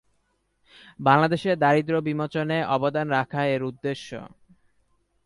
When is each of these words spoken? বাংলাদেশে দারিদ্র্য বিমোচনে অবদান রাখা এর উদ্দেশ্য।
বাংলাদেশে 0.99 1.51
দারিদ্র্য 1.55 2.01
বিমোচনে 2.01 2.57
অবদান 2.67 3.07
রাখা 3.09 3.41
এর 3.45 3.61
উদ্দেশ্য। 3.63 4.09